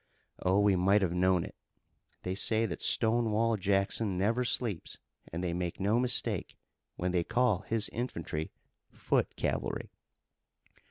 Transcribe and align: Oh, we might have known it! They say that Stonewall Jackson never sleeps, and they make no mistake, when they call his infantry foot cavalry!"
Oh, 0.41 0.59
we 0.59 0.75
might 0.75 1.03
have 1.03 1.13
known 1.13 1.43
it! 1.43 1.53
They 2.23 2.33
say 2.33 2.65
that 2.65 2.81
Stonewall 2.81 3.55
Jackson 3.55 4.17
never 4.17 4.43
sleeps, 4.43 4.97
and 5.31 5.43
they 5.43 5.53
make 5.53 5.79
no 5.79 5.99
mistake, 5.99 6.57
when 6.95 7.11
they 7.11 7.23
call 7.23 7.59
his 7.67 7.87
infantry 7.89 8.49
foot 8.91 9.35
cavalry!" 9.35 9.91